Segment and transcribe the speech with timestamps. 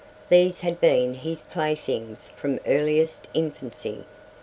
[0.29, 4.03] These had been his playthings from earliest infancy.